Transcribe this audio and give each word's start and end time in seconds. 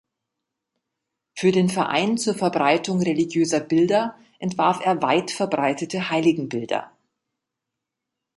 Für 1.35 1.51
den 1.51 1.69
Verein 1.69 2.17
zur 2.17 2.33
Verbreitung 2.33 3.03
religiöser 3.03 3.59
Bilder 3.59 4.17
entwarf 4.39 4.83
er 4.83 4.99
weit 5.03 5.29
verbreitete 5.29 6.09
Heiligenbilder. 6.09 6.91